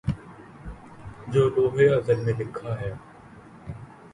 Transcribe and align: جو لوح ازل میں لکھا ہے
جو 1.31 1.43
لوح 1.49 1.75
ازل 1.97 2.19
میں 2.25 2.33
لکھا 2.39 2.79
ہے 2.81 2.91